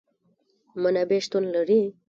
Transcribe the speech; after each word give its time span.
منابع 0.81 1.17
شتون 1.25 1.43
لري 1.53 1.81